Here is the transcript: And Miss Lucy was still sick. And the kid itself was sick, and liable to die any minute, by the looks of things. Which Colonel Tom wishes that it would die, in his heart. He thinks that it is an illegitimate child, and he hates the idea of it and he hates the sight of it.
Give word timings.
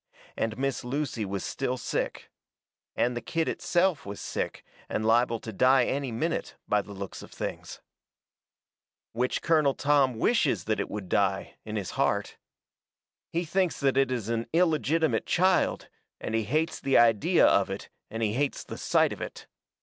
And 0.35 0.57
Miss 0.57 0.83
Lucy 0.83 1.25
was 1.25 1.45
still 1.45 1.77
sick. 1.77 2.31
And 2.95 3.15
the 3.15 3.21
kid 3.21 3.47
itself 3.47 4.03
was 4.03 4.19
sick, 4.19 4.65
and 4.89 5.05
liable 5.05 5.39
to 5.41 5.53
die 5.53 5.85
any 5.85 6.11
minute, 6.11 6.55
by 6.67 6.81
the 6.81 6.91
looks 6.91 7.21
of 7.21 7.29
things. 7.31 7.81
Which 9.11 9.43
Colonel 9.43 9.75
Tom 9.75 10.15
wishes 10.17 10.63
that 10.63 10.79
it 10.79 10.89
would 10.89 11.07
die, 11.07 11.53
in 11.65 11.75
his 11.75 11.91
heart. 11.91 12.37
He 13.31 13.45
thinks 13.45 13.79
that 13.79 13.95
it 13.95 14.09
is 14.11 14.27
an 14.27 14.47
illegitimate 14.53 15.27
child, 15.27 15.87
and 16.19 16.33
he 16.33 16.45
hates 16.45 16.79
the 16.79 16.97
idea 16.97 17.45
of 17.45 17.69
it 17.69 17.89
and 18.09 18.23
he 18.23 18.33
hates 18.33 18.63
the 18.63 18.79
sight 18.79 19.13
of 19.13 19.21
it. 19.21 19.45